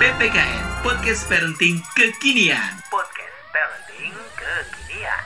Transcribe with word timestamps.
PPKN 0.00 0.80
Podcast 0.80 1.28
Parenting 1.28 1.76
Kekinian. 1.92 2.72
Podcast 2.88 3.36
Parenting 3.52 4.16
Kekinian. 4.32 5.24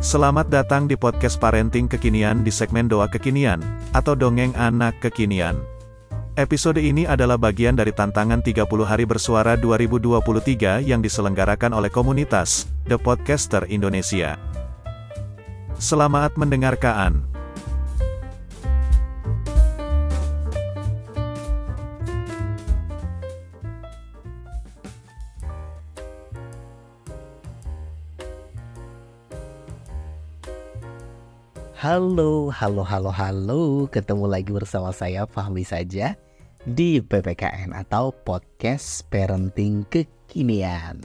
Selamat 0.00 0.48
datang 0.48 0.88
di 0.88 0.96
podcast 0.96 1.36
Parenting 1.36 1.92
Kekinian 1.92 2.40
di 2.40 2.48
segmen 2.48 2.88
Doa 2.88 3.04
Kekinian, 3.04 3.60
atau 3.92 4.16
Dongeng 4.16 4.56
Anak 4.56 4.96
Kekinian. 5.04 5.60
Episode 6.40 6.80
ini 6.80 7.04
adalah 7.04 7.36
bagian 7.36 7.76
dari 7.76 7.92
tantangan 7.92 8.40
30 8.40 8.64
hari 8.88 9.04
bersuara 9.04 9.60
2023 9.60 10.88
yang 10.88 11.04
diselenggarakan 11.04 11.76
oleh 11.76 11.92
komunitas 11.92 12.64
The 12.88 12.96
Podcaster 12.96 13.68
Indonesia. 13.68 14.40
Selamat 15.76 16.32
mendengarkan. 16.40 17.31
Halo, 31.82 32.46
halo, 32.54 32.86
halo, 32.86 33.10
halo. 33.10 33.90
Ketemu 33.90 34.30
lagi 34.30 34.54
bersama 34.54 34.94
saya 34.94 35.26
Fahmi 35.26 35.66
saja 35.66 36.14
di 36.62 37.02
PPKN 37.02 37.74
atau 37.74 38.14
Podcast 38.14 39.02
Parenting 39.10 39.82
Kekinian. 39.90 41.02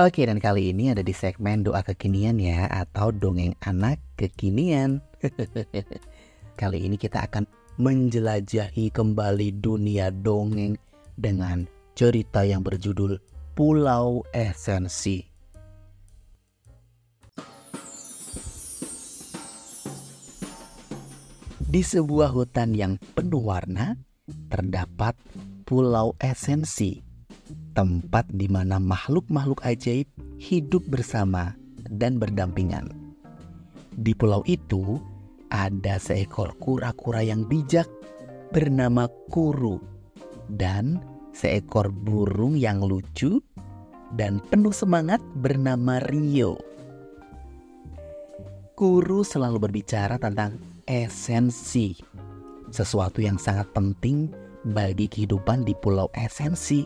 Oke, 0.00 0.24
dan 0.24 0.40
kali 0.40 0.72
ini 0.72 0.96
ada 0.96 1.04
di 1.04 1.12
segmen 1.12 1.60
doa 1.60 1.84
kekinian 1.84 2.40
ya 2.40 2.72
atau 2.72 3.12
dongeng 3.12 3.52
anak 3.68 4.00
kekinian. 4.16 5.04
kali 6.60 6.78
ini 6.80 6.96
kita 6.96 7.28
akan 7.28 7.44
menjelajahi 7.76 8.96
kembali 8.96 9.60
dunia 9.60 10.08
dongeng 10.08 10.80
dengan 11.20 11.68
cerita 11.92 12.48
yang 12.48 12.64
berjudul 12.64 13.20
Pulau 13.52 14.24
Esensi. 14.32 15.33
Di 21.74 21.82
sebuah 21.82 22.30
hutan 22.30 22.70
yang 22.70 23.02
penuh 23.18 23.50
warna, 23.50 23.98
terdapat 24.46 25.18
Pulau 25.66 26.14
Esensi, 26.22 27.02
tempat 27.74 28.30
di 28.30 28.46
mana 28.46 28.78
makhluk-makhluk 28.78 29.58
ajaib 29.66 30.06
hidup 30.38 30.86
bersama 30.86 31.58
dan 31.90 32.22
berdampingan. 32.22 32.94
Di 33.90 34.14
pulau 34.14 34.46
itu 34.46 35.02
ada 35.50 35.98
seekor 35.98 36.54
kura-kura 36.62 37.26
yang 37.26 37.42
bijak 37.42 37.90
bernama 38.54 39.10
Kuru 39.34 39.82
dan 40.46 41.02
seekor 41.34 41.90
burung 41.90 42.54
yang 42.54 42.86
lucu 42.86 43.42
dan 44.14 44.38
penuh 44.46 44.70
semangat 44.70 45.18
bernama 45.42 45.98
Rio. 46.06 46.54
Kuru 48.78 49.26
selalu 49.26 49.58
berbicara 49.58 50.22
tentang 50.22 50.73
esensi, 50.84 51.96
sesuatu 52.68 53.20
yang 53.20 53.40
sangat 53.40 53.68
penting 53.72 54.32
bagi 54.64 55.08
kehidupan 55.08 55.64
di 55.64 55.76
Pulau 55.76 56.08
Esensi. 56.16 56.84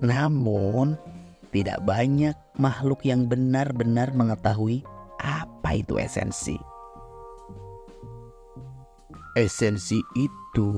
Namun, 0.00 0.96
tidak 1.52 1.82
banyak 1.84 2.36
makhluk 2.56 3.04
yang 3.04 3.28
benar-benar 3.28 4.12
mengetahui 4.16 4.84
apa 5.20 5.76
itu 5.76 6.00
esensi. 6.00 6.56
Esensi 9.36 10.00
itu 10.18 10.68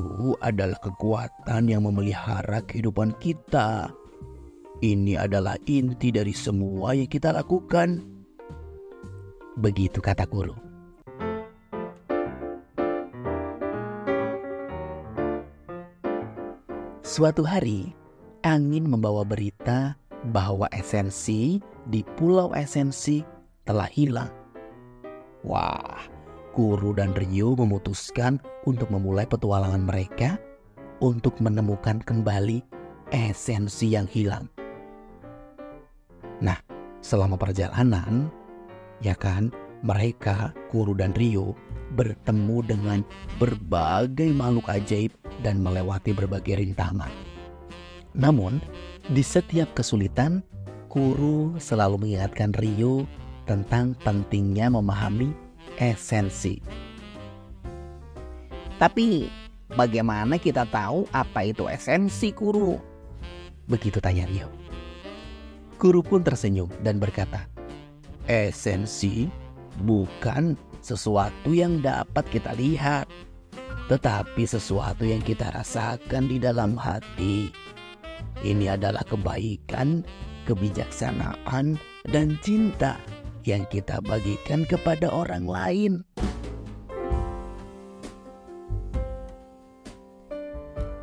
adalah 0.44 0.77
kekuatan 0.83 1.70
yang 1.70 1.89
memelihara 1.89 2.61
kehidupan 2.66 3.16
kita. 3.16 3.89
Ini 4.83 5.16
adalah 5.16 5.56
inti 5.71 6.10
dari 6.10 6.34
semua 6.34 6.93
yang 6.93 7.06
kita 7.09 7.31
lakukan. 7.32 8.03
Begitu 9.56 10.03
kata 10.03 10.27
guru. 10.27 10.72
Suatu 17.12 17.45
hari, 17.45 17.93
angin 18.41 18.89
membawa 18.89 19.21
berita 19.21 20.00
bahwa 20.33 20.65
esensi 20.73 21.61
di 21.84 22.00
Pulau 22.17 22.56
Esensi 22.56 23.21
telah 23.69 23.84
hilang. 23.84 24.33
Wah, 25.45 26.09
Guru 26.56 26.97
dan 26.97 27.12
Rio 27.12 27.53
memutuskan 27.53 28.41
untuk 28.65 28.89
memulai 28.89 29.28
petualangan 29.28 29.84
mereka 29.84 30.41
untuk 31.05 31.37
menemukan 31.37 32.01
kembali 32.01 32.65
esensi 33.12 33.93
yang 33.93 34.09
hilang. 34.09 34.49
Nah, 36.41 36.56
selama 37.05 37.37
perjalanan, 37.37 38.33
ya 39.05 39.12
kan, 39.12 39.53
mereka, 39.84 40.56
Guru 40.72 40.97
dan 40.97 41.12
Rio, 41.12 41.53
bertemu 41.93 42.65
dengan 42.65 43.05
berbagai 43.37 44.33
makhluk 44.33 44.72
ajaib 44.72 45.12
dan 45.42 45.58
melewati 45.60 46.14
berbagai 46.14 46.62
rintangan. 46.62 47.10
Namun, 48.14 48.62
di 49.10 49.20
setiap 49.20 49.75
kesulitan, 49.75 50.47
Kuru 50.86 51.56
selalu 51.56 52.04
mengingatkan 52.04 52.53
Rio 52.53 53.08
tentang 53.48 53.97
pentingnya 54.04 54.69
memahami 54.69 55.32
esensi. 55.80 56.60
Tapi, 58.76 59.26
bagaimana 59.72 60.36
kita 60.36 60.69
tahu 60.69 61.08
apa 61.10 61.48
itu 61.48 61.64
esensi 61.66 62.30
Kuru? 62.30 62.76
Begitu 63.66 64.04
tanya 64.04 64.28
Rio. 64.28 64.53
Kuru 65.80 66.04
pun 66.04 66.22
tersenyum 66.22 66.70
dan 66.84 67.03
berkata, 67.03 67.48
Esensi 68.30 69.26
bukan 69.82 70.54
sesuatu 70.78 71.50
yang 71.50 71.82
dapat 71.82 72.22
kita 72.30 72.54
lihat, 72.54 73.10
tetapi 73.91 74.44
sesuatu 74.47 75.03
yang 75.03 75.22
kita 75.22 75.50
rasakan 75.50 76.31
di 76.31 76.38
dalam 76.38 76.78
hati. 76.78 77.50
Ini 78.43 78.75
adalah 78.75 79.03
kebaikan, 79.06 80.03
kebijaksanaan, 80.47 81.78
dan 82.10 82.38
cinta 82.42 82.98
yang 83.47 83.66
kita 83.71 84.03
bagikan 84.03 84.66
kepada 84.66 85.10
orang 85.10 85.47
lain. 85.47 85.92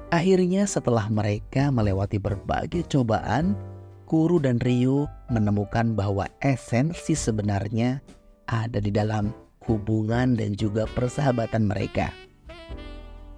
Akhirnya 0.09 0.66
setelah 0.66 1.06
mereka 1.07 1.69
melewati 1.69 2.18
berbagai 2.18 2.81
cobaan, 2.89 3.53
Kuru 4.09 4.41
dan 4.41 4.57
Ryu 4.57 5.06
menemukan 5.29 5.94
bahwa 5.94 6.25
esensi 6.41 7.13
sebenarnya 7.13 8.01
ada 8.50 8.81
di 8.81 8.89
dalam 8.89 9.29
hubungan 9.69 10.34
dan 10.34 10.57
juga 10.57 10.89
persahabatan 10.97 11.69
mereka. 11.69 12.09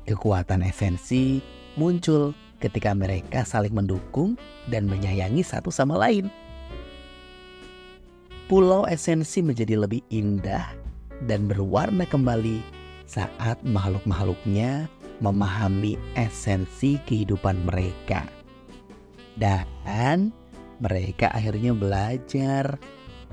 Kekuatan 0.10 0.66
esensi 0.66 1.38
muncul 1.78 2.34
ketika 2.58 2.94
mereka 2.94 3.46
saling 3.46 3.74
mendukung 3.74 4.34
dan 4.70 4.90
menyayangi 4.90 5.46
satu 5.46 5.70
sama 5.70 5.98
lain. 5.98 6.30
Pulau 8.50 8.84
esensi 8.90 9.40
menjadi 9.40 9.80
lebih 9.80 10.04
indah 10.12 10.74
dan 11.30 11.48
berwarna 11.48 12.04
kembali 12.10 12.60
saat 13.08 13.62
makhluk-makhluknya 13.64 14.90
memahami 15.22 15.96
esensi 16.18 16.98
kehidupan 17.06 17.62
mereka. 17.64 18.26
Dan 19.38 20.34
mereka 20.82 21.30
akhirnya 21.32 21.72
belajar 21.78 22.76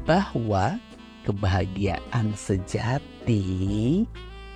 bahwa 0.04 0.76
kebahagiaan 1.24 2.36
sejati 2.36 4.04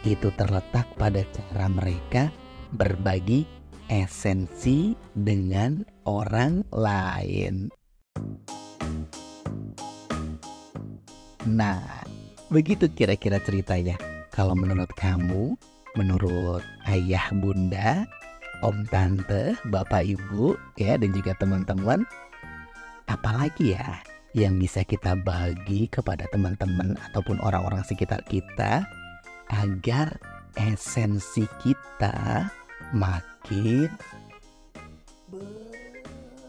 itu 0.02 0.34
terletak 0.34 0.86
pada 0.98 1.22
cara 1.30 1.66
mereka 1.71 2.28
berbagi 2.74 3.47
esensi 3.86 4.97
dengan 5.15 5.86
orang 6.09 6.66
lain. 6.74 7.71
Nah, 11.47 11.82
begitu 12.48 12.86
kira-kira 12.91 13.42
ceritanya. 13.42 13.98
Kalau 14.32 14.56
menurut 14.56 14.88
kamu, 14.97 15.59
menurut 15.98 16.65
ayah, 16.88 17.28
bunda, 17.36 18.09
om, 18.65 18.86
tante, 18.88 19.59
bapak, 19.68 20.06
ibu, 20.06 20.56
ya, 20.80 20.97
dan 20.97 21.12
juga 21.12 21.36
teman-teman, 21.36 22.06
apalagi 23.10 23.77
ya 23.77 24.00
yang 24.32 24.56
bisa 24.56 24.80
kita 24.80 25.12
bagi 25.12 25.84
kepada 25.92 26.24
teman-teman 26.32 26.97
ataupun 27.12 27.36
orang-orang 27.44 27.84
sekitar 27.84 28.24
kita 28.24 28.88
agar 29.53 30.16
esensi 30.57 31.45
kita 31.60 32.49
makin 32.97 33.89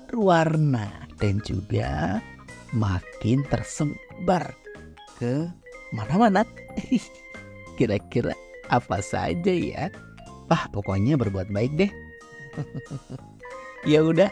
berwarna 0.08 0.92
dan 1.20 1.40
juga 1.44 2.20
makin 2.76 3.44
tersebar 3.48 4.56
ke 5.20 5.48
mana-mana. 5.96 6.48
Kira-kira 7.78 8.34
apa 8.70 9.02
saja 9.02 9.54
ya? 9.54 9.90
Ah, 10.52 10.70
pokoknya 10.70 11.18
berbuat 11.18 11.50
baik 11.50 11.74
deh. 11.80 11.92
ya 13.90 14.06
udah, 14.06 14.30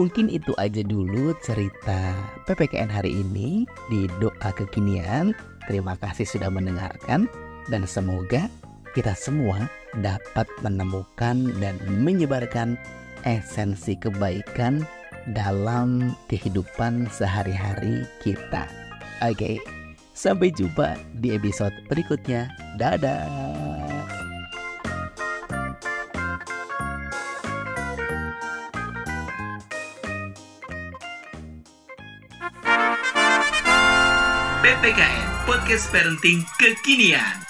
mungkin 0.00 0.32
itu 0.32 0.56
aja 0.56 0.80
dulu 0.80 1.36
cerita 1.44 2.16
PPKN 2.48 2.88
hari 2.88 3.20
ini 3.20 3.68
di 3.92 4.08
doa 4.22 4.50
kekinian. 4.56 5.36
Terima 5.68 5.94
kasih 6.00 6.24
sudah 6.24 6.48
mendengarkan 6.48 7.28
dan 7.68 7.84
semoga 7.84 8.48
kita 8.96 9.14
semua 9.14 9.68
dapat 9.98 10.46
menemukan 10.62 11.50
dan 11.58 11.76
menyebarkan 11.86 12.78
esensi 13.26 13.98
kebaikan 13.98 14.86
dalam 15.36 16.16
kehidupan 16.32 17.06
sehari-hari 17.12 18.06
kita. 18.24 18.64
Oke, 19.20 19.60
sampai 20.16 20.48
jumpa 20.54 20.96
di 21.20 21.36
episode 21.36 21.74
berikutnya. 21.92 22.48
Dadah. 22.80 23.28
PPKN 34.60 35.44
Podcast 35.44 35.92
Parenting 35.92 36.40
Kekinian 36.56 37.49